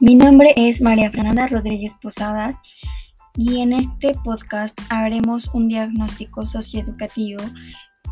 [0.00, 2.60] Mi nombre es María Fernanda Rodríguez Posadas
[3.36, 7.40] y en este podcast haremos un diagnóstico socioeducativo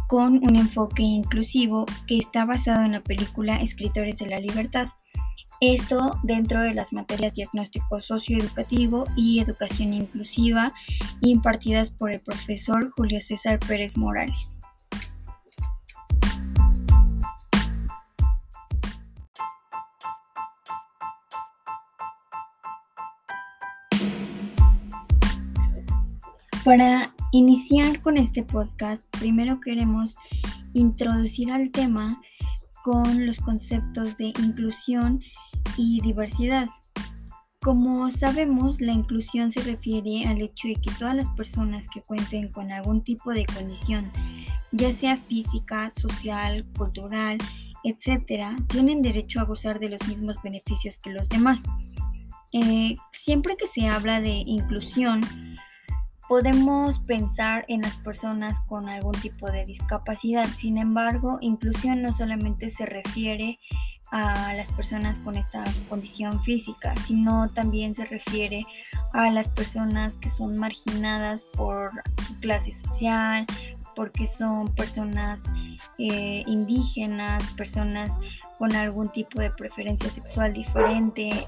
[0.09, 4.87] con un enfoque inclusivo que está basado en la película Escritores de la Libertad.
[5.61, 10.73] Esto dentro de las materias diagnóstico socioeducativo y educación inclusiva
[11.21, 14.57] impartidas por el profesor Julio César Pérez Morales.
[26.65, 30.15] Para iniciar con este podcast, primero queremos
[30.75, 32.21] introducir al tema
[32.85, 35.21] con los conceptos de inclusión
[35.77, 36.69] y diversidad.
[37.61, 42.53] Como sabemos, la inclusión se refiere al hecho de que todas las personas que cuenten
[42.53, 44.13] con algún tipo de condición,
[44.71, 47.39] ya sea física, social, cultural,
[47.83, 51.65] etc., tienen derecho a gozar de los mismos beneficios que los demás.
[52.53, 55.23] Eh, siempre que se habla de inclusión,
[56.33, 62.71] Podemos pensar en las personas con algún tipo de discapacidad, sin embargo, inclusión no solamente
[62.71, 63.59] se refiere
[64.11, 68.65] a las personas con esta condición física, sino también se refiere
[69.13, 71.91] a las personas que son marginadas por
[72.27, 73.45] su clase social,
[73.95, 75.51] porque son personas
[75.99, 78.19] eh, indígenas, personas
[78.57, 81.47] con algún tipo de preferencia sexual diferente.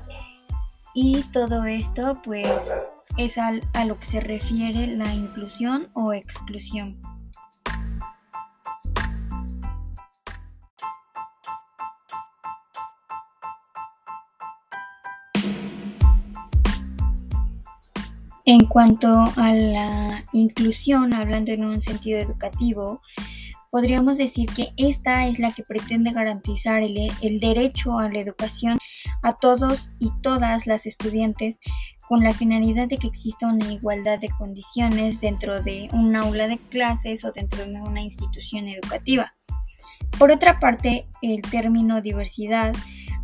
[0.93, 2.71] Y todo esto pues
[3.17, 3.53] es a
[3.85, 7.01] lo que se refiere la inclusión o exclusión.
[18.47, 23.01] En cuanto a la inclusión, hablando en un sentido educativo,
[23.71, 28.79] podríamos decir que esta es la que pretende garantizar el, el, derecho a la educación
[29.23, 31.59] a todos y todas las estudiantes
[32.09, 36.59] con la finalidad de que exista una igualdad de condiciones dentro de un aula de
[36.59, 39.35] clases o dentro de una institución educativa.
[40.19, 42.75] Por otra parte, el término diversidad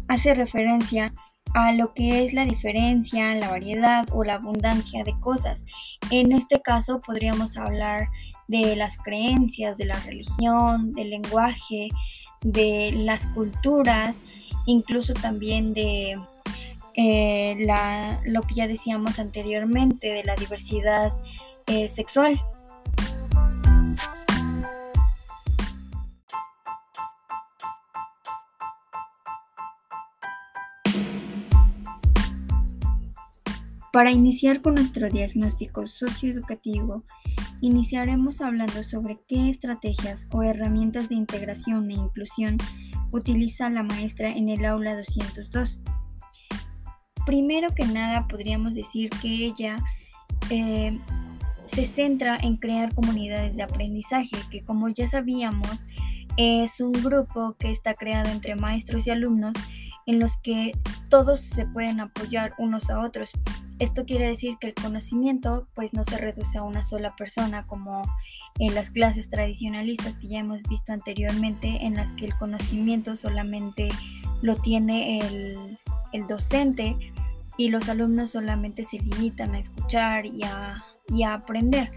[0.09, 1.15] hace referencia
[1.55, 5.67] a lo que es la diferencia, la variedad o la abundancia de cosas.
[6.11, 8.09] En este caso podríamos hablar
[8.49, 11.91] de las creencias, de la religión, del lenguaje,
[12.43, 14.23] de las culturas,
[14.67, 16.21] incluso también de
[16.95, 21.13] eh, la, lo que ya decíamos anteriormente de la diversidad
[21.67, 22.41] eh, sexual.
[33.93, 37.03] Para iniciar con nuestro diagnóstico socioeducativo,
[37.61, 42.57] iniciaremos hablando sobre qué estrategias o herramientas de integración e inclusión
[43.11, 45.81] utiliza la maestra en el aula 202
[47.27, 49.77] primero que nada podríamos decir que ella
[50.51, 50.99] eh,
[51.67, 55.85] se centra en crear comunidades de aprendizaje, que como ya sabíamos
[56.37, 59.55] es un grupo que está creado entre maestros y alumnos
[60.07, 60.73] en los que
[61.09, 63.31] todos se pueden apoyar unos a otros.
[63.79, 68.03] Esto quiere decir que el conocimiento pues no se reduce a una sola persona como
[68.59, 73.89] en las clases tradicionalistas que ya hemos visto anteriormente en las que el conocimiento solamente
[74.43, 75.79] lo tiene el,
[76.13, 76.97] el docente
[77.57, 80.83] y los alumnos solamente se limitan a escuchar y a,
[81.33, 81.89] aprender.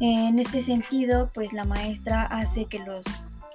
[0.00, 3.04] En este sentido, pues la maestra hace que los,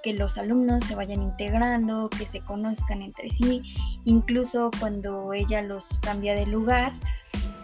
[0.03, 3.61] que los alumnos se vayan integrando, que se conozcan entre sí,
[4.05, 6.93] incluso cuando ella los cambia de lugar,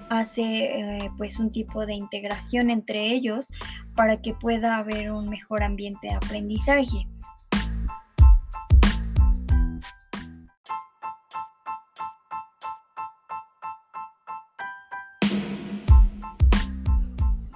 [0.09, 3.49] hace eh, pues un tipo de integración entre ellos
[3.95, 7.07] para que pueda haber un mejor ambiente de aprendizaje.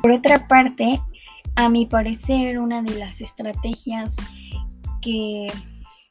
[0.01, 1.01] Por otra parte,
[1.55, 4.15] a mi parecer, una de las estrategias
[5.01, 5.47] que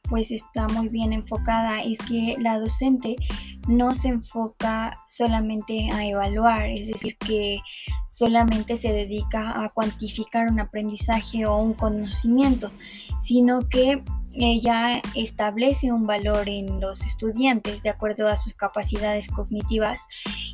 [0.09, 3.17] pues está muy bien enfocada es que la docente
[3.67, 7.59] no se enfoca solamente a evaluar, es decir, que
[8.07, 12.71] solamente se dedica a cuantificar un aprendizaje o un conocimiento,
[13.19, 20.07] sino que ella establece un valor en los estudiantes de acuerdo a sus capacidades cognitivas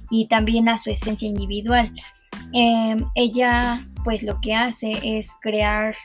[0.09, 1.93] y también a su esencia individual.
[2.53, 5.95] Em, ella pues lo que hace es crear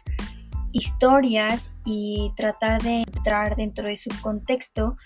[0.73, 4.97] historias y tratar de entrar dentro de su contexto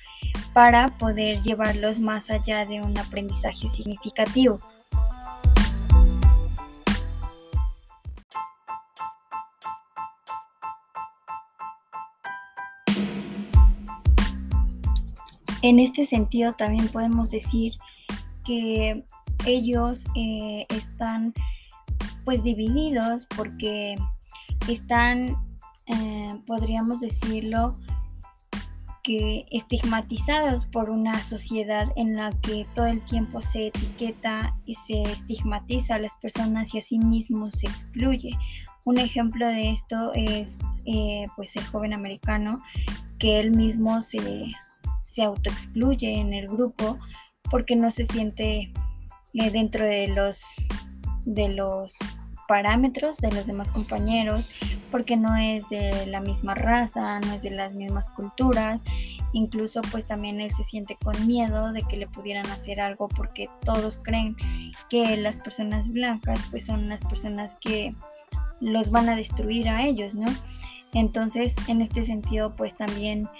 [0.52, 4.60] para poder llevarlos más allá de un aprendizaje significativo.
[15.62, 17.74] En este sentido también podemos decir
[18.44, 19.04] que
[19.46, 21.32] ellos eh, están
[22.24, 23.96] pues divididos porque
[24.68, 25.36] están,
[25.86, 27.74] eh, podríamos decirlo,
[29.02, 35.02] que estigmatizados por una sociedad en la que todo el tiempo se etiqueta y se
[35.02, 38.38] estigmatiza a las personas y a sí mismo se excluye.
[38.84, 42.62] Un ejemplo de esto es eh, pues el joven americano
[43.18, 44.52] que él mismo se,
[45.02, 46.98] se autoexcluye en el grupo
[47.50, 48.72] porque no se siente
[49.34, 50.42] eh, dentro de los
[51.24, 51.94] de los
[52.48, 54.48] parámetros de los demás compañeros
[54.90, 58.82] porque no es de la misma raza, no es de las mismas culturas,
[59.32, 63.48] incluso pues también él se siente con miedo de que le pudieran hacer algo porque
[63.64, 64.36] todos creen
[64.90, 67.94] que las personas blancas pues son las personas que
[68.60, 70.30] los van a destruir a ellos, ¿no?
[70.92, 73.30] Entonces en este sentido pues también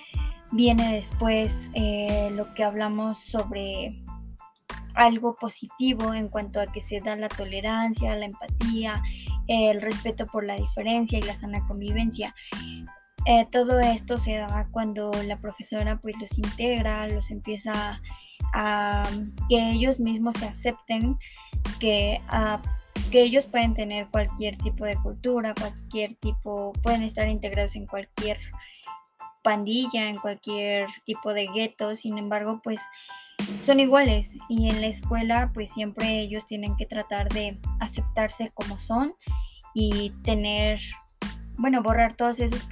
[0.52, 4.01] viene después eh, lo que hablamos sobre
[4.94, 9.02] algo positivo en cuanto a que se da la tolerancia, la empatía,
[9.48, 12.34] el respeto por la diferencia y la sana convivencia.
[13.24, 18.00] Eh, todo esto se da cuando la profesora pues los integra, los empieza
[18.52, 19.08] a,
[19.48, 21.16] que ellos mismos se acepten,
[21.78, 22.20] que,
[23.10, 28.38] que ellos pueden tener cualquier tipo de cultura, cualquier tipo, pueden estar integrados en cualquier
[29.42, 32.80] pandilla, en cualquier tipo de gueto, sin embargo pues
[33.64, 38.78] son iguales y en la escuela pues siempre ellos tienen que tratar de aceptarse como
[38.78, 39.14] son
[39.74, 40.80] y tener,
[41.56, 42.66] bueno, borrar todos esos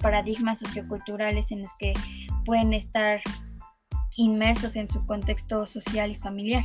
[0.00, 1.94] paradigmas socioculturales en los que
[2.44, 3.20] pueden estar
[4.16, 6.64] inmersos en su contexto social y familiar.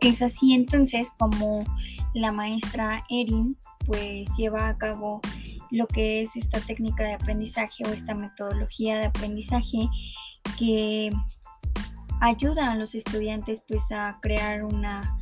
[0.00, 1.64] Es así entonces como
[2.14, 3.56] la maestra Erin
[3.86, 5.20] pues lleva a cabo
[5.70, 9.88] lo que es esta técnica de aprendizaje o esta metodología de aprendizaje
[10.58, 11.10] que
[12.20, 15.18] ayuda a los estudiantes pues a crear una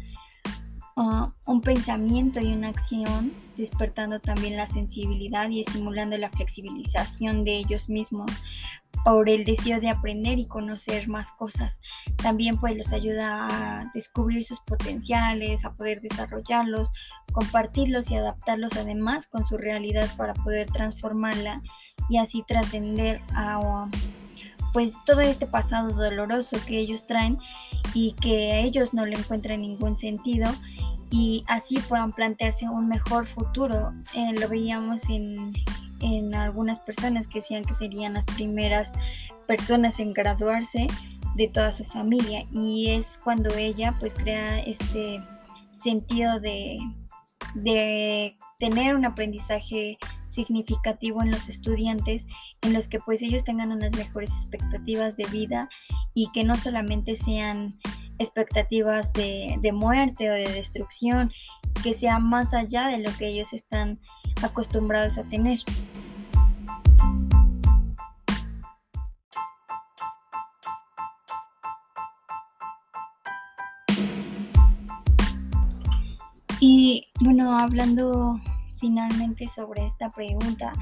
[0.97, 7.57] uh, un pensamiento y una acción despertando también la sensibilidad y estimulando la flexibilización de
[7.57, 8.31] ellos mismos
[9.05, 11.81] por el deseo de aprender y conocer más cosas.
[12.17, 16.91] También pues los ayuda a descubrir sus potenciales, a poder desarrollarlos,
[17.33, 21.63] compartirlos y adaptarlos además con su realidad para poder transformarla
[22.09, 23.89] y así trascender a
[24.73, 27.39] pues todo este pasado doloroso que ellos traen
[27.95, 30.51] y que a ellos no le encuentran ningún sentido
[31.11, 33.95] y así puedan plantearse un mejor futuro.
[34.13, 35.53] Eh, lo veíamos en,
[36.01, 38.93] en algunas personas que decían que serían las primeras
[39.47, 40.87] personas en graduarse
[41.35, 42.45] de toda su familia.
[42.53, 45.23] Y es cuando ella pues crea este
[45.73, 46.79] sentido de,
[47.55, 49.99] de tener un aprendizaje
[50.29, 52.27] significativo en los estudiantes
[52.63, 55.69] en los que pues ellos tengan unas mejores expectativas de vida
[56.15, 57.75] y que no solamente sean
[58.19, 61.33] expectativas de, de muerte o de destrucción,
[61.83, 64.01] que sea más allá de lo que ellos están
[64.43, 65.59] acostumbrados a tener.
[76.61, 78.41] Y bueno, hablando
[78.79, 80.73] finalmente sobre esta pregunta,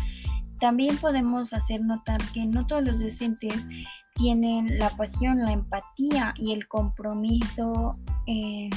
[0.60, 3.66] también podemos hacer notar que no todos los docentes
[4.14, 8.70] tienen la pasión, la empatía y el compromiso eh,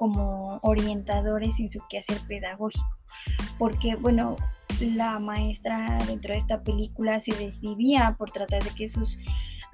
[0.00, 2.88] como orientadores en su quehacer pedagógico.
[3.58, 4.34] Porque, bueno,
[4.80, 9.18] la maestra dentro de esta película se desvivía por tratar de que sus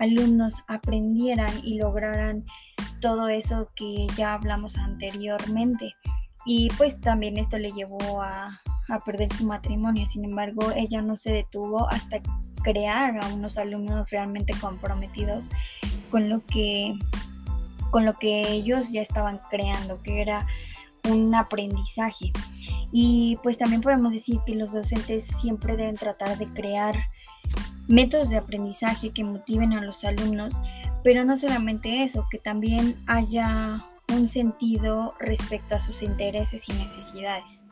[0.00, 2.44] alumnos aprendieran y lograran
[3.00, 5.94] todo eso que ya hablamos anteriormente.
[6.44, 10.08] Y pues también esto le llevó a, a perder su matrimonio.
[10.08, 12.18] Sin embargo, ella no se detuvo hasta
[12.64, 15.44] crear a unos alumnos realmente comprometidos
[16.10, 16.98] con lo que
[17.96, 20.46] con lo que ellos ya estaban creando, que era
[21.08, 22.30] un aprendizaje.
[22.92, 26.94] Y pues también podemos decir que los docentes siempre deben tratar de crear
[27.88, 30.60] métodos de aprendizaje que motiven a los alumnos,
[31.02, 37.64] pero no solamente eso, que también haya un sentido respecto a sus intereses y necesidades.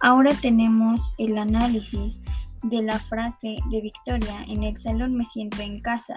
[0.00, 2.20] Ahora tenemos el análisis
[2.62, 6.16] de la frase de Victoria en el salón me siento en casa,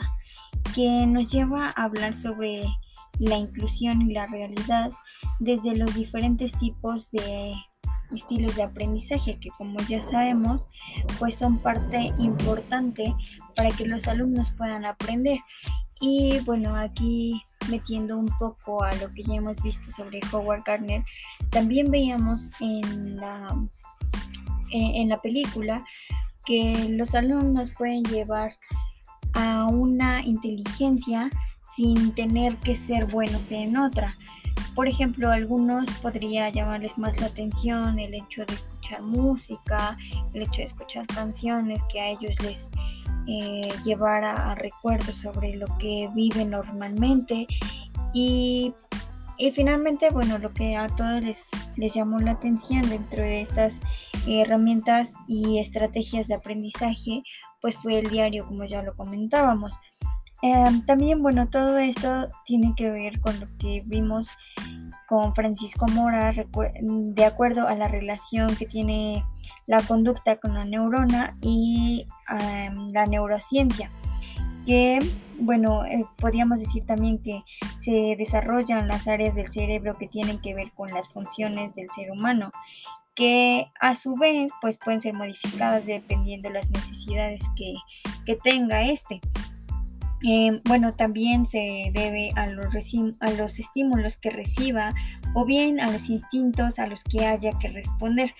[0.75, 2.63] que nos lleva a hablar sobre
[3.19, 4.91] la inclusión y la realidad
[5.39, 7.53] desde los diferentes tipos de
[8.13, 10.67] estilos de aprendizaje que como ya sabemos
[11.17, 13.15] pues son parte importante
[13.55, 15.39] para que los alumnos puedan aprender.
[16.01, 21.03] Y bueno, aquí metiendo un poco a lo que ya hemos visto sobre Howard Gardner,
[21.51, 23.55] también veíamos en la,
[24.71, 25.85] en la película
[26.45, 28.55] que los alumnos pueden llevar
[29.33, 31.29] a una inteligencia
[31.75, 34.17] sin tener que ser buenos en otra.
[34.75, 39.97] Por ejemplo, a algunos podría llamarles más la atención el hecho de escuchar música,
[40.33, 42.71] el hecho de escuchar canciones que a ellos les
[43.27, 47.47] eh, llevara a recuerdos sobre lo que viven normalmente
[48.13, 48.73] y,
[49.53, 53.79] finalmente, bueno, lo que a todos les, les llamó la atención dentro de estas
[54.27, 57.23] herramientas y estrategias de aprendizaje,
[57.61, 59.73] pues fue el diario, como ya lo comentábamos.
[60.41, 64.27] Em, también, bueno, todo esto tiene que ver con lo que vimos
[65.11, 69.25] con Francisco Mora, de acuerdo a la relación que tiene
[69.67, 73.91] la conducta con la neurona y em, la neurociencia,
[74.65, 74.99] que,
[75.37, 77.43] bueno, eh, podríamos decir también que
[77.81, 82.09] se desarrollan las áreas del cerebro que tienen que ver con las funciones del ser
[82.09, 82.53] humano
[83.13, 87.73] que a su vez pues pueden ser modificadas dependiendo de las necesidades que,
[88.25, 89.19] que tenga este.
[90.23, 92.75] Em, bueno, también se debe a los,
[93.19, 94.93] a los estímulos que reciba
[95.33, 98.33] o bien a los instintos a los que haya que responder.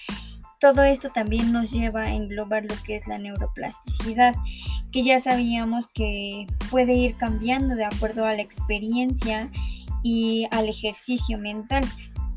[0.60, 4.36] Todo esto también nos lleva a englobar lo que es la neuroplasticidad,
[4.92, 9.50] que ya sabíamos que puede ir cambiando de acuerdo a la experiencia
[10.04, 11.84] y al ejercicio mental,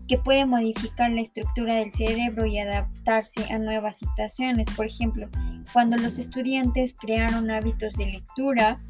[0.08, 4.68] que puede modificar la estructura del cerebro y adaptarse a nuevas situaciones.
[4.74, 5.28] Por ejemplo,
[5.74, 8.80] cuando los estudiantes crearon hábitos de lectura,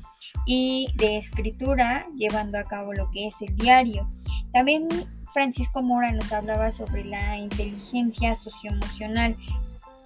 [0.47, 4.09] y de escritura, llevando a cabo lo que es el diario.
[4.53, 4.89] También
[5.33, 9.37] Francisco Mora nos hablaba sobre la inteligencia socioemocional,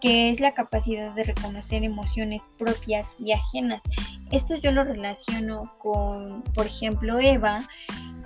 [0.01, 3.83] que es la capacidad de reconocer emociones propias y ajenas.
[4.31, 7.69] Esto yo lo relaciono con, por ejemplo, Eva,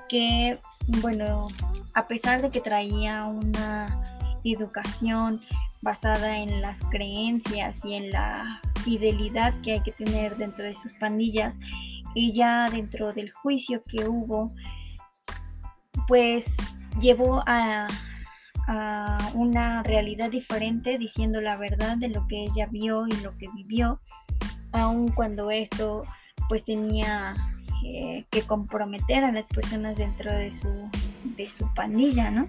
[0.08, 0.58] que,
[1.00, 1.48] bueno,
[1.94, 5.40] a pesar de que traía una educación
[5.80, 10.92] basada en las creencias y en la fidelidad que hay que tener dentro de sus
[10.92, 11.58] pandillas,
[12.14, 14.48] y ya dentro del juicio que hubo,
[16.06, 16.56] pues
[17.00, 17.88] llevó a,
[19.34, 24.00] una realidad diferente diciendo la verdad de lo que ella vio y lo que vivió,
[24.70, 26.04] aun cuando esto
[26.48, 27.34] pues tenía
[27.84, 30.88] eh, que comprometer a las personas dentro de su,
[31.36, 32.48] de su pandilla, ¿no?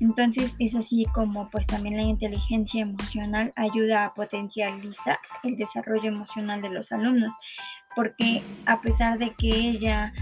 [0.00, 6.60] Entonces es así como pues también la inteligencia emocional ayuda a potencializar el desarrollo emocional
[6.60, 7.34] de los alumnos,
[7.96, 10.12] porque a pesar de que ella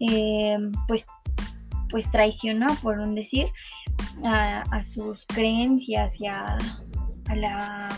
[0.00, 1.06] eh, pues,
[1.88, 3.46] pues traicionó, por un decir,
[4.24, 6.58] a, sus creencias y a,
[7.34, 7.88] la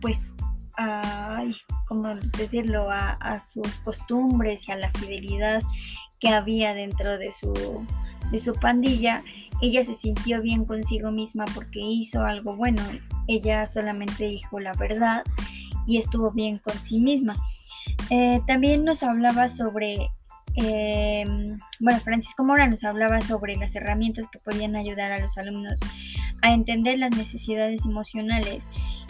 [0.00, 0.32] pues
[0.78, 1.42] a,
[1.88, 2.90] ¿cómo decirlo?
[2.90, 5.62] A, a, sus costumbres y a la fidelidad
[6.20, 7.52] que había dentro de su,
[8.30, 9.24] de su pandilla,
[9.60, 12.82] ella se sintió bien consigo misma porque hizo algo bueno.
[13.26, 15.24] Ella solamente dijo la verdad
[15.86, 17.36] y estuvo bien con sí misma.
[18.10, 20.10] Eh, también nos hablaba sobre,
[20.56, 25.78] em, bueno, Francisco Mora nos hablaba sobre las herramientas que podían ayudar a los alumnos
[26.42, 28.66] a entender las necesidades emocionales.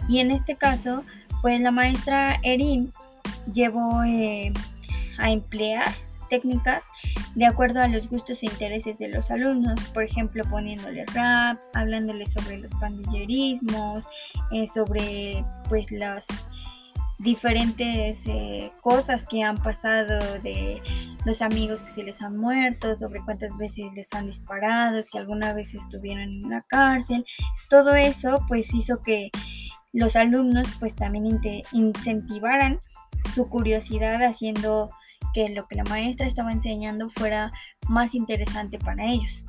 [0.07, 1.03] Y en este caso,
[1.41, 2.91] pues la maestra Erin
[3.53, 4.51] llevó eh,
[5.17, 5.87] a emplear
[6.29, 6.89] técnicas
[7.35, 12.33] de acuerdo a los gustos e intereses de los alumnos, por ejemplo poniéndole rap, hablándoles
[12.33, 14.05] sobre los pandillerismos,
[14.51, 16.25] eh, sobre pues las
[17.17, 20.81] diferentes eh, cosas que han pasado de
[21.25, 25.53] los amigos que se les han muerto, sobre cuántas veces les han disparado, si alguna
[25.53, 27.25] vez estuvieron en una cárcel.
[27.69, 29.29] Todo eso pues hizo que
[29.93, 31.39] los alumnos pues también
[31.71, 32.81] incentivaran
[33.33, 34.89] su curiosidad haciendo
[35.33, 37.51] que lo que la maestra estaba enseñando fuera
[37.87, 39.43] más interesante para ellos.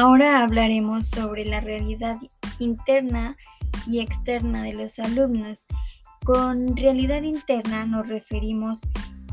[0.00, 2.16] Ahora hablaremos sobre la realidad
[2.58, 3.36] interna
[3.86, 5.66] y externa de los alumnos.
[6.24, 8.80] Con realidad interna nos referimos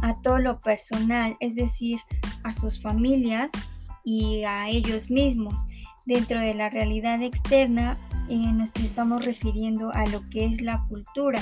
[0.02, 2.02] a todo lo personal, es decir,
[2.44, 3.50] a sus familias
[4.04, 5.56] y a ellos mismos.
[6.06, 7.96] Dentro de la realidad externa
[8.28, 11.42] eh, nos estamos refiriendo a lo que es la cultura.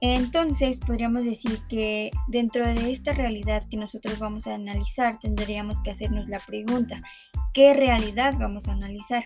[0.00, 5.90] Entonces podríamos decir que dentro de esta realidad que nosotros vamos a analizar tendríamos que
[5.90, 7.02] hacernos la pregunta,
[7.54, 9.24] ¿qué realidad vamos a analizar?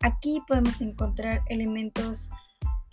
[0.00, 2.30] Aquí podemos encontrar elementos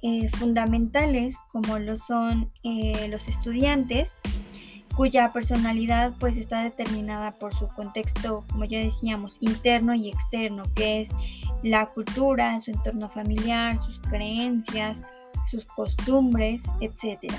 [0.01, 4.16] eh, fundamentales como lo son eh, los estudiantes,
[4.96, 11.01] cuya personalidad pues está determinada por su contexto, como ya decíamos, interno y externo, que
[11.01, 11.12] es
[11.63, 15.04] la cultura, su entorno familiar, sus creencias,
[15.50, 17.34] sus costumbres, etc.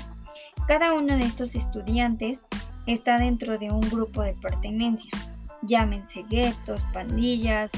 [0.67, 2.45] Cada uno de estos estudiantes
[2.85, 5.11] está dentro de un grupo de pertenencia,
[5.61, 7.71] llámense guetos, pandillas,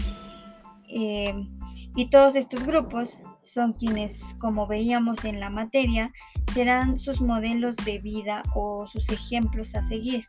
[0.90, 1.48] eh,
[1.96, 6.12] y todos estos grupos son quienes, como veíamos en la materia,
[6.54, 10.25] serán sus modelos de vida o sus ejemplos a seguir.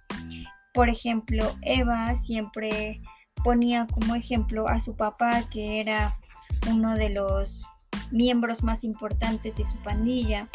[0.72, 3.00] Por ejemplo, Eva siempre
[3.44, 6.18] ponía como ejemplo a su papá, que era
[6.70, 7.66] uno de los
[8.14, 10.48] miembros más importantes de su pandilla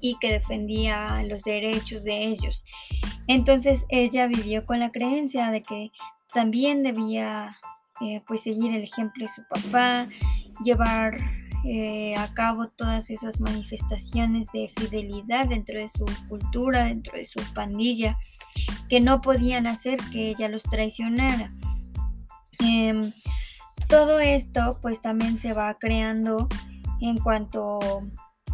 [0.00, 2.64] y que defendía los derechos de ellos.
[3.28, 5.92] Entonces ella vivió con la creencia de que
[6.32, 7.58] también debía
[8.00, 10.08] eh, pues seguir el ejemplo de su papá,
[10.64, 11.18] llevar
[11.64, 17.40] eh, a cabo todas esas manifestaciones de fidelidad dentro de su cultura, dentro de su
[17.54, 18.18] pandilla,
[18.88, 21.54] que no podían hacer que ella los traicionara.
[22.58, 23.12] Em,
[23.92, 26.48] todo esto pues también se va creando
[27.02, 27.78] en cuanto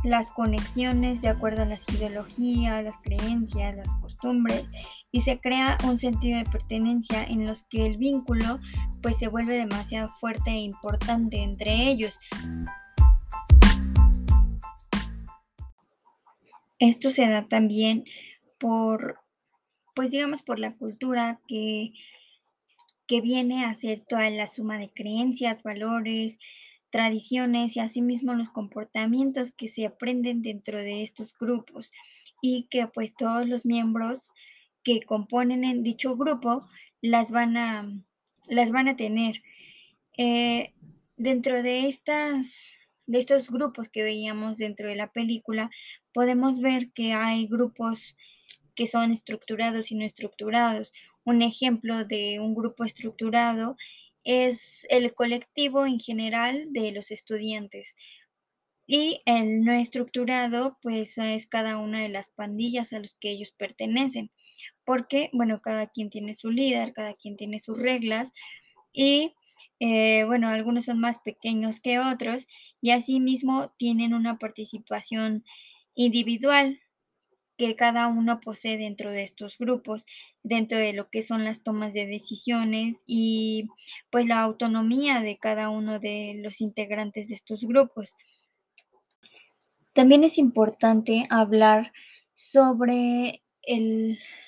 [0.02, 4.68] las conexiones de acuerdo a las ideologías, las creencias, las costumbres
[5.12, 8.59] y se crea un sentido de pertenencia en los que el vínculo
[9.00, 12.18] pues se vuelve demasiado fuerte e importante entre ellos.
[16.80, 18.02] Esto se da también
[18.59, 19.21] por,
[19.95, 21.92] pues digamos, por la cultura que,
[23.09, 26.38] que viene a ser toda la suma de creencias, valores,
[26.91, 31.91] tradiciones y asimismo los comportamientos que se aprenden dentro de estos grupos
[32.41, 34.31] y que pues todos los miembros
[34.85, 36.67] que componen en dicho grupo
[37.03, 37.91] las van a,
[38.47, 39.43] las van a tener.
[40.17, 40.73] Eh,
[41.17, 45.71] dentro de estas de estos grupos que veíamos dentro de la película,
[46.12, 48.17] podemos ver que hay grupos
[48.75, 50.93] que son estructurados y no estructurados.
[51.28, 53.76] Un ejemplo de un grupo estructurado
[54.25, 57.97] es el colectivo en general de los estudiantes.
[58.86, 63.52] Y el no estructurado, pues es cada una de las pandillas a los que ellos
[63.52, 64.30] pertenecen.
[64.86, 68.32] Porque, bueno, cada quien tiene su líder, cada quien tiene sus reglas.
[68.95, 69.34] Y
[69.80, 72.47] eh, bueno, algunos son más pequeños que otros
[72.80, 75.45] y asimismo tienen una participación
[75.95, 76.80] individual
[77.58, 80.06] que cada uno posee dentro de estos grupos,
[80.44, 83.68] dentro de lo que son las tomas de decisiones y
[84.10, 88.14] pues la autonomía de cada uno de los integrantes de estos grupos.
[89.92, 91.92] También es importante hablar
[92.32, 93.42] sobre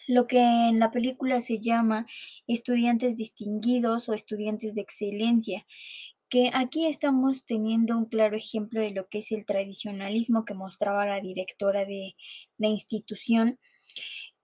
[0.07, 2.07] lo que en la película se llama
[2.47, 5.67] estudiantes distinguidos o estudiantes de excelencia,
[6.31, 11.05] que aquí estamos teniendo un claro ejemplo de lo que es el tradicionalismo que mostraba
[11.05, 12.15] la directora de
[12.57, 13.59] la institución,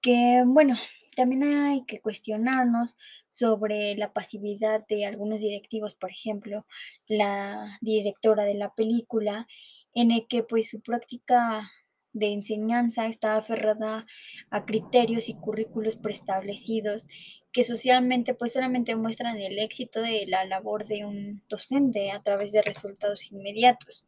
[0.03, 0.77] que bueno,
[1.15, 2.97] también hay que cuestionarnos
[3.29, 6.67] sobre la pasividad de algunos directivos, por ejemplo,
[7.09, 9.47] la directora de la película,
[9.95, 11.71] en el que pues su práctica
[12.17, 14.07] de enseñanza está aferrada
[14.51, 17.07] a criterios y currículos preestablecidos
[17.53, 22.53] que socialmente pues solamente muestran el éxito de la labor de un docente a través
[22.53, 24.07] de resultados inmediatos.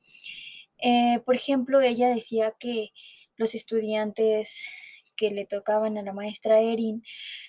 [0.79, 2.93] Eh, por ejemplo, ella decía que
[3.37, 4.65] los estudiantes
[5.15, 7.03] que le tocaban a la maestra Erin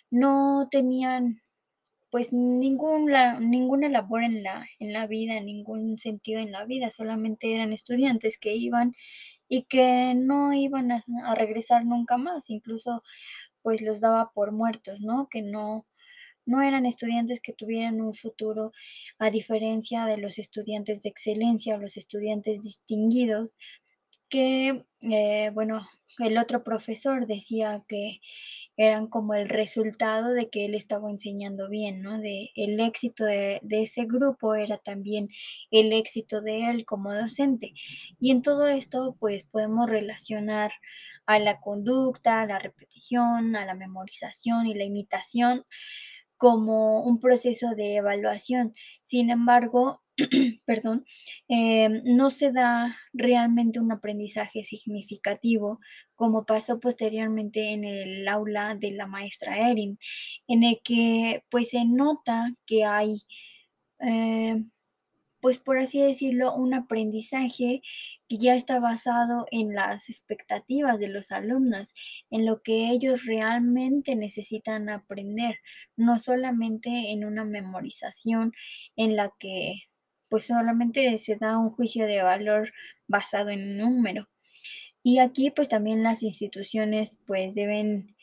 [0.09, 1.41] no tenían
[2.09, 3.39] pues ninguna
[3.89, 8.55] labor en la, en la vida, ningún sentido en la vida, solamente eran estudiantes que
[8.55, 8.93] iban
[9.47, 11.01] y que no iban a,
[11.35, 13.03] regresar nunca más, incluso
[13.61, 15.27] pues los daba por muertos, ¿no?
[15.29, 15.85] Que no,
[16.45, 18.71] no eran estudiantes que tuvieran un futuro,
[19.19, 23.55] a diferencia de los estudiantes de excelencia o los estudiantes distinguidos,
[24.29, 25.87] que, eh, bueno,
[26.19, 28.21] el otro profesor decía que
[28.77, 32.19] eran como el resultado de que él estaba enseñando bien, ¿no?
[32.19, 35.29] De el éxito de, de, ese grupo era también
[35.69, 37.73] el éxito de él como docente.
[38.19, 40.71] Y en todo esto, pues podemos relacionar
[41.25, 45.65] a la conducta, a la repetición, a la memorización y la imitación
[46.37, 48.73] como un proceso de evaluación.
[49.03, 50.01] Sin embargo,
[50.65, 51.05] perdón,
[51.47, 55.79] em, no se da realmente un aprendizaje significativo
[56.15, 59.99] como pasó posteriormente en el aula de la maestra Erin,
[60.47, 63.17] en el que pues se nota que hay
[63.99, 64.71] em,
[65.41, 67.81] pues por así decirlo, un aprendizaje
[68.27, 71.93] que ya está basado en las expectativas de los alumnos,
[72.29, 75.57] en lo que ellos realmente necesitan aprender,
[75.95, 78.53] no solamente en una memorización
[78.95, 79.75] en la que
[80.29, 82.71] pues solamente se da un juicio de valor
[83.07, 84.29] basado en un número.
[85.03, 88.15] Y aquí pues también las instituciones pues deben,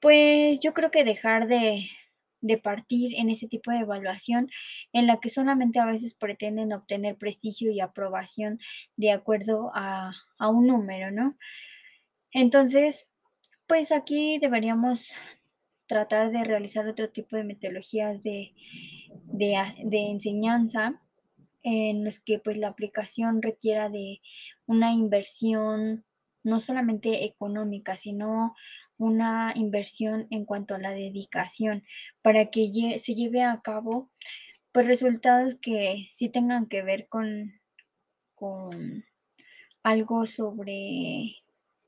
[0.00, 1.84] pues yo creo que dejar de,
[2.40, 4.50] de partir en ese tipo de evaluación
[4.92, 8.58] en la que solamente a veces pretenden obtener prestigio y aprobación
[8.96, 11.36] de acuerdo a, a un número, ¿no?
[12.32, 13.08] Entonces,
[13.66, 15.12] pues aquí deberíamos
[15.86, 18.54] tratar de realizar otro tipo de metodologías de,
[19.24, 19.56] de,
[19.92, 21.00] enseñanza
[21.62, 24.20] en los que pues la aplicación requiera de
[24.66, 26.04] una inversión
[26.42, 28.54] no solamente económica, sino
[28.96, 31.84] una inversión en cuanto a la dedicación
[32.22, 34.10] para que se lleve a cabo
[34.72, 37.60] pues resultados que sí tengan que ver con,
[38.34, 39.04] con
[39.82, 41.36] algo sobre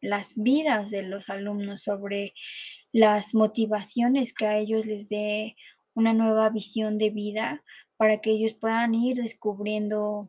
[0.01, 2.35] las vidas de los alumnos, sobre
[2.91, 5.57] las motivaciones que a ellos les dé
[5.95, 7.63] una nueva visión de vida
[7.97, 10.29] para que ellos puedan ir descubriendo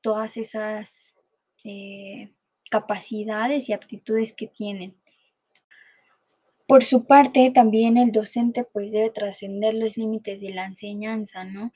[0.00, 1.16] todas esas
[1.64, 2.32] eh,
[2.70, 4.96] capacidades y aptitudes que tienen.
[6.66, 11.72] Por su parte, también el docente pues debe trascender los límites de la enseñanza, ¿no?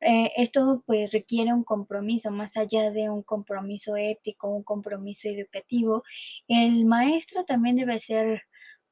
[0.00, 6.04] Eh, esto pues requiere un compromiso, más allá de un compromiso ético, un compromiso educativo.
[6.46, 8.42] El maestro también debe ser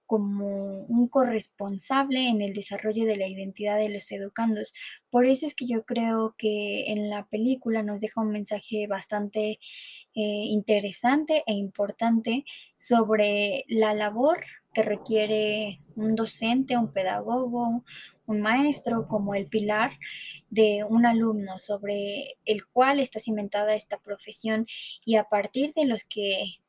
[0.06, 4.72] como un corresponsable en el desarrollo de la identidad de los educandos.
[5.10, 9.58] Por eso es que yo creo que en la película nos deja un mensaje bastante
[10.14, 12.44] eh, interesante e importante
[12.76, 14.38] sobre la labor
[14.72, 17.82] que requiere un docente, un pedagogo,
[18.26, 19.92] un maestro como el pilar
[20.50, 24.66] de un alumno sobre el cual está cimentada esta profesión
[25.04, 26.60] y a partir de los que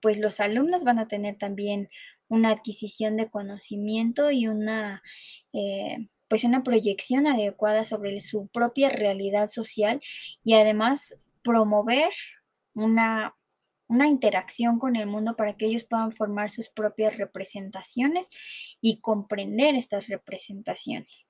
[0.00, 1.88] pues los alumnos van a tener también
[2.28, 5.02] una adquisición de conocimiento y una,
[5.52, 10.00] eh, pues una proyección adecuada sobre su propia realidad social
[10.42, 12.10] y además promover
[12.74, 13.36] una,
[13.86, 18.28] una interacción con el mundo para que ellos puedan formar sus propias representaciones
[18.80, 21.28] y comprender estas representaciones.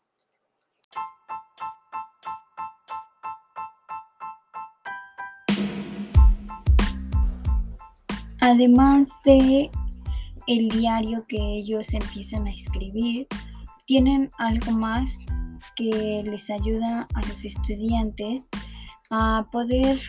[8.41, 9.71] Además de
[10.47, 13.27] el diario que ellos empiezan a escribir,
[13.87, 15.17] tienen algo más
[15.77, 18.49] que les ayuda a los estudiantes
[19.11, 20.01] a poder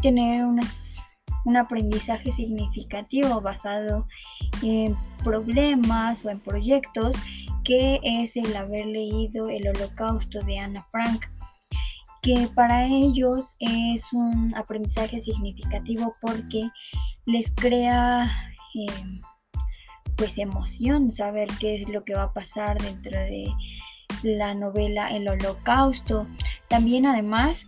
[0.00, 4.06] tener un aprendizaje significativo basado
[4.62, 7.16] en problemas o en proyectos,
[7.64, 11.24] que es el haber leído el holocausto de Ana Frank
[12.22, 16.70] que para ellos es un aprendizaje significativo porque
[17.26, 19.20] les crea eh,
[20.22, 23.52] pues emoción saber qué es lo que va a pasar dentro de
[24.22, 26.28] la novela El Holocausto.
[26.68, 27.66] También además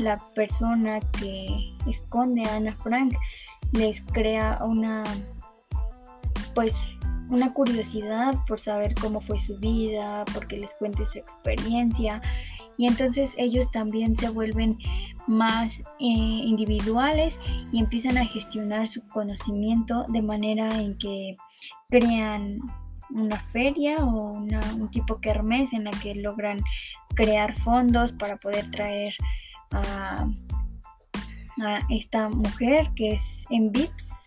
[0.00, 3.14] la persona que esconde a Ana Frank
[3.70, 5.04] les crea una
[6.56, 6.74] pues
[7.30, 12.20] una curiosidad por saber cómo fue su vida, porque les cuente su experiencia
[12.76, 14.78] y entonces ellos también se vuelven
[15.26, 17.38] más eh, individuales
[17.72, 21.36] y empiezan a gestionar su conocimiento de manera en que
[21.88, 22.58] crean
[23.10, 26.58] una feria o un tipo kermés en la que logran
[27.14, 29.14] crear fondos para poder traer
[29.72, 30.26] a,
[31.62, 34.23] a esta mujer que es en VIPS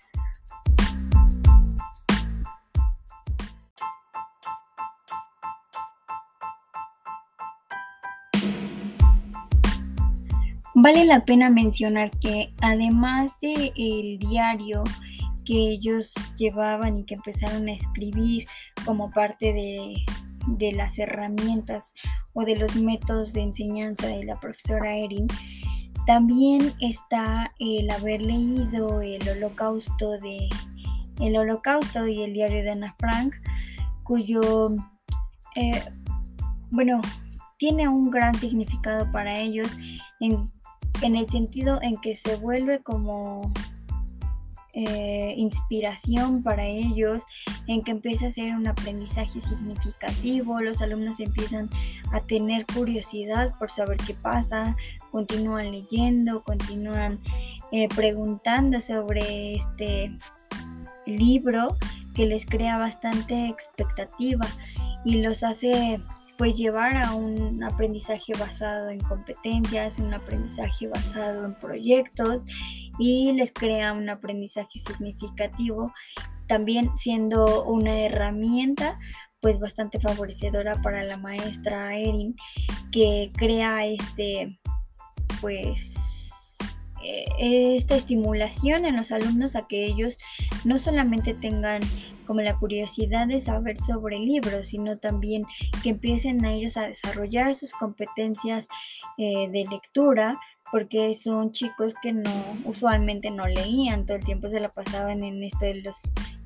[10.88, 14.86] Vale la pena mencionar que además del el diario
[15.44, 18.48] que ellos llevaban y que empezaron a escribir
[18.86, 19.98] como parte de,
[20.48, 21.94] de las herramientas
[22.32, 25.28] o de los métodos de enseñanza de la profesora Erin,
[26.06, 30.48] también está el haber leído el holocausto de
[31.20, 33.36] el holocausto y el diario de Ana Frank,
[34.04, 34.70] cuyo
[35.58, 35.84] eh,
[36.72, 37.02] bueno
[37.58, 39.68] tiene un gran significado para ellos
[41.02, 43.52] en el sentido en que se vuelve como
[44.74, 47.24] eh, inspiración para ellos,
[47.66, 51.68] en que empieza a ser un aprendizaje significativo, los alumnos empiezan
[52.12, 54.76] a tener curiosidad por saber qué pasa,
[55.10, 57.20] continúan leyendo, continúan
[57.72, 60.16] eh, preguntando sobre este
[61.08, 61.76] libro
[62.14, 64.46] que les crea bastante expectativa
[65.04, 66.00] y los hace
[66.38, 72.46] pues llevar a un aprendizaje basado en competencias, un aprendizaje basado en proyectos
[73.00, 75.92] y les crea un aprendizaje significativo,
[76.48, 79.00] también siendo una herramienta
[79.40, 82.36] pues bastante favorecedora para la maestra Erin
[82.92, 84.60] que crea este
[85.42, 85.96] pues
[87.04, 90.18] eh, esta estimulación en los alumnos a que ellos
[90.66, 91.82] no solamente tengan
[92.28, 95.46] como la curiosidad de saber sobre libros, sino también
[95.82, 98.68] que empiecen a ellos a desarrollar sus competencias
[99.18, 100.40] eh, de lectura,
[100.72, 102.32] porque son chicos que no
[102.66, 105.98] usualmente no leían, todo el tiempo se la pasaban en esto de los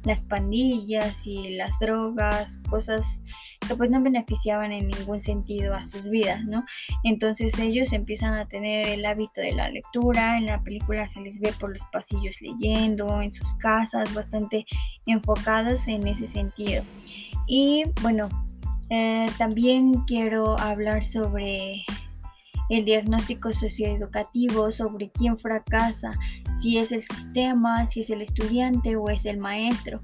[0.04, 3.22] las pandillas y las drogas, cosas
[3.68, 6.66] que pues no beneficiaban en ningún sentido a sus vidas, ¿no?
[7.04, 11.40] Entonces ellos empiezan a tener el hábito de la lectura, en la película se les
[11.40, 14.66] ve por los pasillos leyendo, en sus casas, bastante
[15.06, 16.84] enfocados en ese sentido.
[17.48, 18.30] Y bueno,
[18.90, 21.84] eh, también quiero hablar sobre
[22.72, 26.14] el diagnóstico socioeducativo sobre quién fracasa,
[26.60, 30.02] si es el sistema, si es el estudiante o es el maestro.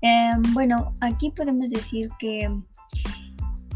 [0.00, 2.50] Em, bueno, aquí podemos decir que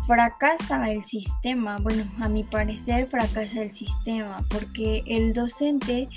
[0.07, 1.77] fracasa el sistema.
[1.83, 6.09] Bueno, a mi parecer fracasa el sistema porque el docente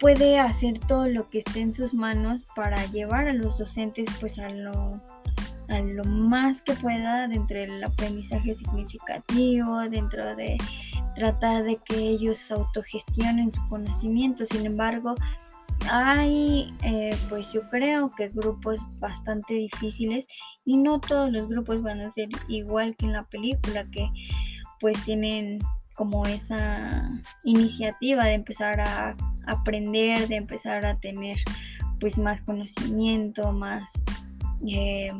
[0.00, 4.38] puede hacer todo lo que esté en sus manos para llevar a los docentes pues
[4.38, 5.00] a lo
[5.68, 10.58] a lo más que pueda dentro del aprendizaje significativo, dentro de
[11.14, 14.44] tratar de que ellos autogestionen su conocimiento.
[14.44, 15.14] Sin embargo,
[15.90, 20.26] hay, eh, pues yo creo que grupos bastante difíciles
[20.64, 24.08] y no todos los grupos van a ser igual que en la película, que
[24.80, 25.58] pues tienen
[25.94, 27.10] como esa
[27.44, 31.36] iniciativa de empezar a aprender, de empezar a tener
[32.00, 33.92] pues más conocimiento, más
[34.66, 35.12] eh,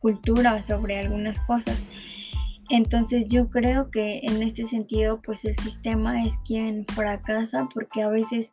[0.00, 1.86] cultura sobre algunas cosas.
[2.68, 8.08] Entonces yo creo que en este sentido pues el sistema es quien fracasa porque a
[8.08, 8.52] veces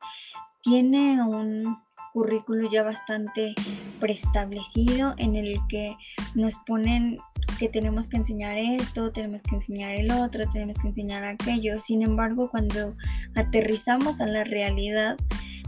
[0.61, 1.77] tiene un
[2.13, 3.53] currículo ya bastante
[3.99, 5.95] preestablecido en el que
[6.33, 7.17] nos ponen
[7.59, 11.79] que tenemos que enseñar esto, tenemos que enseñar el otro, tenemos que enseñar aquello.
[11.79, 12.95] Sin embargo, cuando
[13.35, 15.17] aterrizamos a la realidad,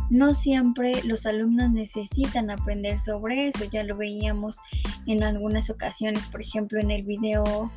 [0.09, 4.57] no siempre los alumnos necesitan aprender sobre eso, ya lo veíamos
[5.05, 7.71] en algunas ocasiones, por ejemplo en el video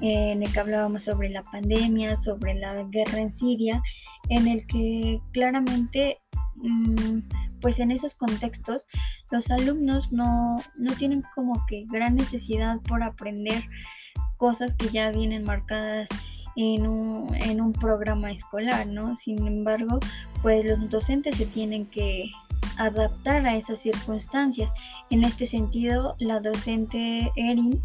[0.00, 3.82] eh, en el que hablábamos sobre la pandemia, sobre la guerra en Siria,
[4.28, 6.20] en el que claramente,
[6.56, 7.20] mm,
[7.60, 8.86] pues en esos contextos,
[9.32, 13.64] los alumnos no, no tienen como que gran necesidad por aprender
[14.36, 16.08] cosas que ya vienen marcadas
[16.58, 19.14] en un, en un programa escolar, ¿no?
[19.14, 20.00] Sin embargo,
[20.42, 22.30] pues los docentes se tienen que
[22.78, 24.72] adaptar a esas circunstancias.
[25.08, 27.80] En este sentido, la docente Erin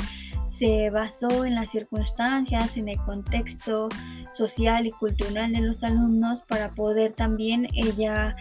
[0.48, 3.90] se basó en las circunstancias, en el contexto
[4.34, 8.34] social y cultural de los alumnos para poder también ella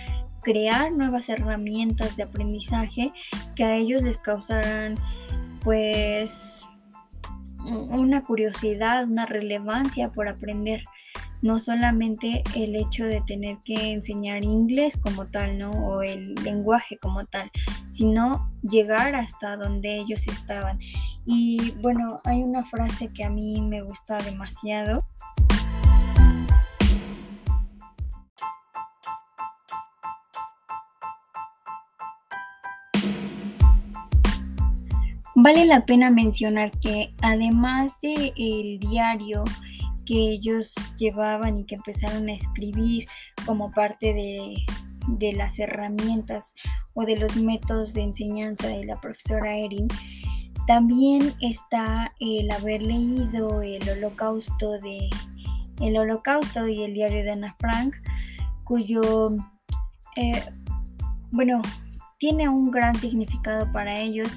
[0.42, 3.12] crear nuevas herramientas de aprendizaje
[3.54, 4.96] que a ellos les causaran
[5.62, 6.61] pues
[7.66, 10.82] una curiosidad, una relevancia por aprender.
[11.40, 15.70] No solamente el hecho de tener que enseñar inglés como tal, ¿no?
[15.70, 17.50] O el lenguaje como tal,
[17.90, 20.78] sino llegar hasta donde ellos estaban.
[21.26, 25.04] Y bueno, hay una frase que a mí me gusta demasiado.
[35.42, 39.42] Vale la pena mencionar que además del el diario
[40.06, 43.08] que ellos llevaban y que empezaron a escribir
[43.44, 44.54] como parte de,
[45.08, 46.54] de las herramientas
[46.94, 49.88] o de los métodos de enseñanza de la profesora Erin,
[50.68, 55.10] también está el haber leído el holocausto de
[55.80, 57.96] el holocausto y el diario de Ana Frank,
[58.62, 59.34] cuyo
[60.14, 60.40] eh,
[61.32, 61.62] bueno
[62.18, 64.28] tiene un gran significado para ellos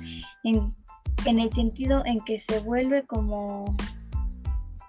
[1.25, 3.75] en el sentido en que se vuelve como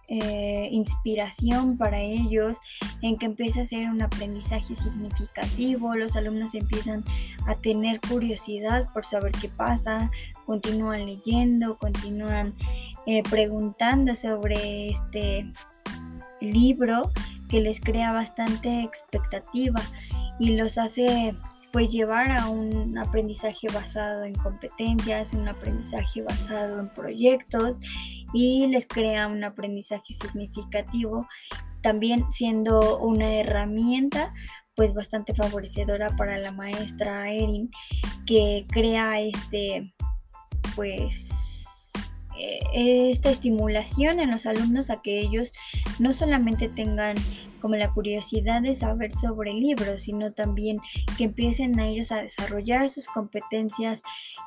[0.09, 2.59] eh, inspiración para ellos,
[3.03, 7.05] en que empieza a ser un aprendizaje significativo, los alumnos empiezan
[7.47, 10.13] a tener curiosidad por saber qué pasa,
[10.45, 12.55] continúan leyendo, continúan
[13.07, 15.51] eh, preguntando sobre este
[16.41, 17.11] libro
[17.49, 19.83] que les crea bastante expectativa
[20.39, 21.35] y los hace
[21.77, 27.79] pues llevar a un aprendizaje basado en competencias, un aprendizaje basado en proyectos
[28.33, 31.29] y les crea un aprendizaje significativo,
[31.83, 34.33] también siendo una herramienta
[34.75, 37.69] pues bastante favorecedora para la maestra Erin
[38.25, 39.93] que crea este
[40.77, 41.29] pues
[42.39, 45.53] eh, esta estimulación en los alumnos a que ellos
[45.99, 47.17] no solamente tengan
[47.67, 50.79] como la curiosidad de saber sobre libros, sino también
[51.19, 54.03] que empiecen a ellos a desarrollar sus competencias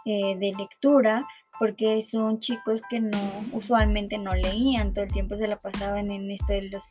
[0.05, 1.27] eh, de lectura,
[1.59, 3.19] porque son chicos que no
[3.51, 6.85] usualmente no leían, todo el tiempo se la pasaban en esto de los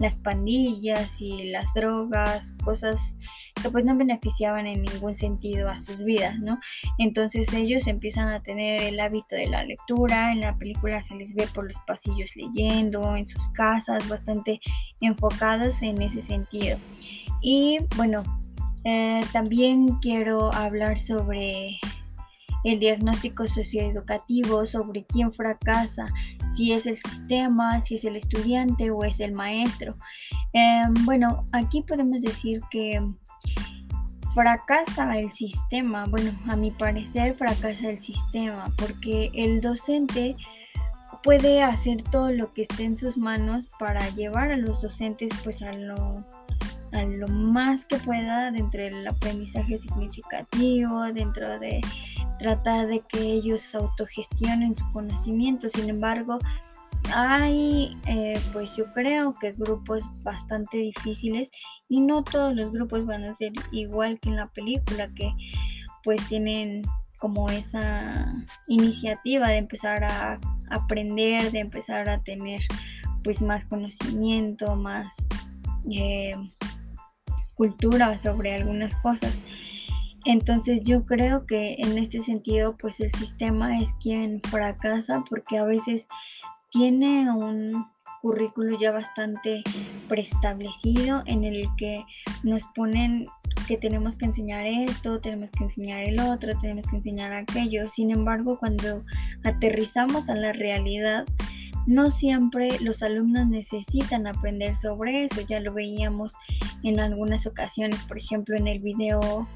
[0.00, 3.16] las pandillas y las drogas, cosas
[3.62, 6.58] que pues no beneficiaban en ningún sentido a sus vidas, ¿no?
[6.98, 11.34] Entonces ellos empiezan a tener el hábito de la lectura, en la película se les
[11.34, 14.60] ve por los pasillos leyendo, en sus casas, bastante
[15.00, 16.78] enfocados en ese sentido.
[17.42, 18.22] Y bueno,
[18.84, 21.78] eh, también quiero hablar sobre
[22.64, 26.06] el diagnóstico socioeducativo sobre quién fracasa,
[26.54, 29.96] si es el sistema, si es el estudiante o es el maestro.
[30.52, 33.00] Em, bueno, aquí podemos decir que
[34.34, 36.04] fracasa el sistema.
[36.06, 40.36] Bueno, a mi parecer fracasa el sistema porque el docente
[41.22, 45.62] puede hacer todo lo que esté en sus manos para llevar a los docentes pues
[45.62, 46.24] a lo
[46.92, 51.80] a lo más que pueda dentro del aprendizaje significativo, dentro de
[52.38, 55.68] tratar de que ellos autogestionen su conocimiento.
[55.68, 56.38] Sin embargo,
[57.14, 61.50] hay, eh, pues yo creo que grupos bastante difíciles
[61.88, 65.32] y no todos los grupos van a ser igual que en la película, que
[66.02, 66.82] pues tienen
[67.18, 68.34] como esa
[68.66, 72.62] iniciativa de empezar a aprender, de empezar a tener
[73.22, 75.16] pues más conocimiento, más
[75.90, 76.34] eh,
[77.60, 79.42] cultura sobre algunas cosas.
[80.24, 85.64] Entonces yo creo que en este sentido pues el sistema es quien fracasa porque a
[85.64, 86.08] veces
[86.70, 87.84] tiene un
[88.22, 89.62] currículo ya bastante
[90.08, 92.06] preestablecido en el que
[92.42, 93.26] nos ponen
[93.68, 97.90] que tenemos que enseñar esto, tenemos que enseñar el otro, tenemos que enseñar aquello.
[97.90, 99.04] Sin embargo, cuando
[99.44, 101.26] aterrizamos a la realidad,
[101.86, 105.40] no siempre los alumnos necesitan aprender sobre eso.
[105.42, 106.34] Ya lo veíamos
[106.82, 109.48] en algunas ocasiones, por ejemplo, en el video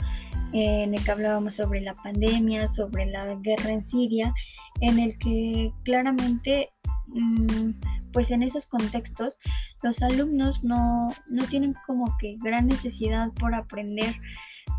[0.52, 4.32] en el que hablábamos sobre la pandemia, sobre la guerra en Siria,
[4.80, 6.70] en el que claramente,
[7.06, 7.70] mm,
[8.12, 9.36] pues en esos contextos,
[9.82, 14.14] los alumnos no, no tienen como que gran necesidad por aprender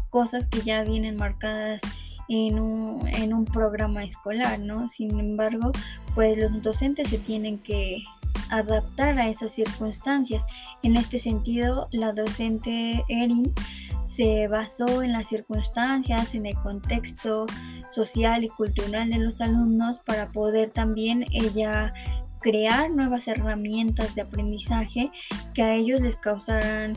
[0.10, 1.82] cosas que ya vienen marcadas
[2.30, 4.90] en un, en un programa escolar, ¿no?
[4.90, 5.72] Sin embargo,
[6.14, 8.04] pues los docentes se tienen que
[8.50, 10.46] adaptar a esas circunstancias.
[10.84, 13.54] En este sentido, la docente Erin
[14.04, 17.46] se basó en las circunstancias, en el contexto
[17.92, 21.92] social y cultural de los alumnos para poder también ella
[22.42, 25.12] crear nuevas herramientas de aprendizaje
[25.54, 26.96] que a ellos les causaran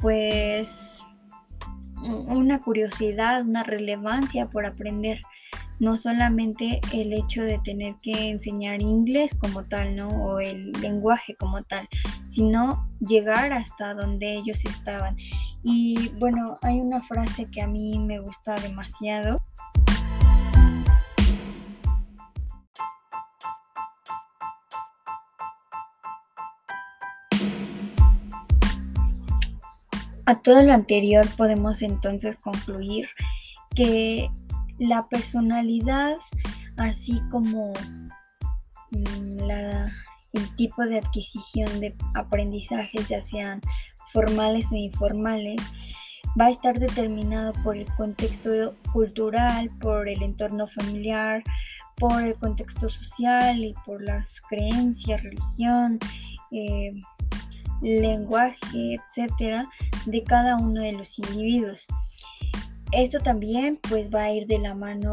[0.00, 0.93] pues
[2.04, 5.20] una curiosidad, una relevancia por aprender
[5.80, 10.08] no solamente el hecho de tener que enseñar inglés como tal, ¿no?
[10.08, 11.88] O el lenguaje como tal,
[12.28, 15.16] sino llegar hasta donde ellos estaban.
[15.62, 19.42] Y bueno, hay una frase que a mí me gusta demasiado.
[30.26, 33.08] A todo lo anterior podemos entonces concluir
[33.74, 34.30] que
[34.78, 36.16] la personalidad,
[36.76, 37.72] así como
[38.90, 39.50] mm,
[40.32, 43.60] el tipo de adquisición de aprendizajes, ya sean
[44.12, 45.60] formales o informales,
[46.40, 51.42] va a estar determinado por el contexto cultural, por el entorno familiar,
[51.96, 55.98] por el contexto social y por las creencias, religión,
[56.50, 56.92] eh,
[57.84, 59.68] lenguaje, etcétera,
[60.06, 61.86] de cada uno de los individuos.
[62.92, 65.12] Esto también pues va a ir de la mano,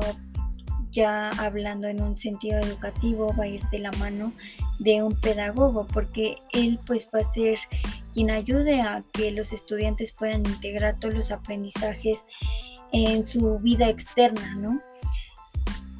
[0.92, 4.34] ya hablando en un sentido educativo, va a ir de la mano
[4.80, 7.60] de un pedagogo, porque él pues va a ser
[8.14, 12.26] quien ayude a que los estudiantes puedan integrar todos los aprendizajes
[12.92, 14.82] en su vida externa, ¿no?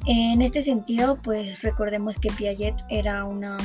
[0.06, 3.56] En este sentido, pues recordemos que Piaget era una,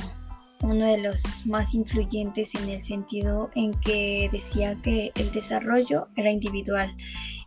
[0.62, 6.32] uno de los más influyentes en el sentido en que decía que el desarrollo era
[6.32, 6.96] individual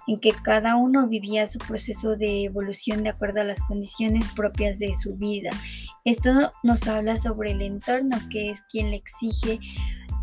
[0.07, 4.79] en que cada uno vivía su proceso de evolución de acuerdo a las condiciones propias
[4.79, 5.51] de su vida.
[6.05, 9.61] Esto nos habla sobre el entorno, que es quien le exige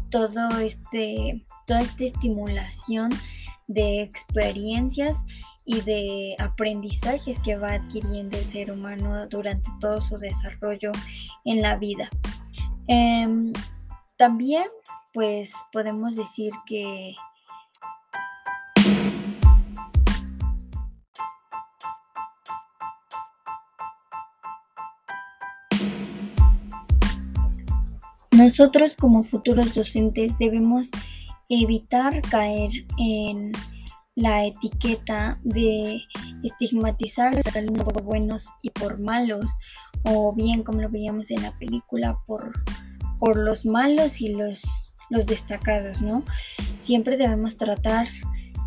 [0.09, 3.11] todo este, toda esta estimulación
[3.67, 5.25] de experiencias
[5.65, 10.91] y de aprendizajes que va adquiriendo el ser humano durante todo su desarrollo
[11.45, 12.09] en la vida.
[12.87, 13.53] Em,
[14.17, 14.67] también,
[15.13, 17.15] pues podemos decir que
[28.37, 30.91] Nosotros como futuros docentes debemos
[31.49, 32.69] evitar caer
[32.99, 33.51] en
[34.13, 35.97] la etiqueta de
[36.43, 39.45] estigmatizar a los por buenos y por malos,
[40.03, 42.53] o bien como lo veíamos en la película, por,
[43.19, 44.63] por los malos y los,
[45.09, 46.23] los destacados, ¿no?
[46.77, 48.07] Siempre debemos tratar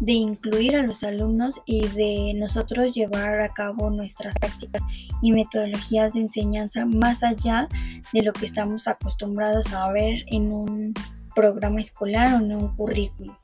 [0.01, 4.83] de incluir a los alumnos y de nosotros llevar a cabo nuestras prácticas
[5.21, 7.69] y metodologías de enseñanza más allá
[8.13, 10.95] de lo que estamos acostumbrados a ver en un
[11.35, 13.37] programa escolar o en un currículum,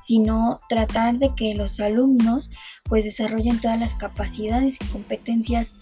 [0.00, 2.50] sino tratar de que los alumnos
[2.84, 5.76] pues desarrollen todas las capacidades y competencias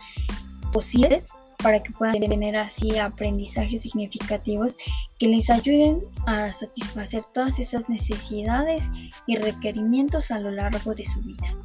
[0.71, 1.29] posibles
[1.63, 4.77] para que puedan tener así aprendizajes significativos
[5.19, 8.91] que les ayuden a satisfacer todas esas necesidades
[9.27, 11.57] y requerimientos a lo largo de su vida.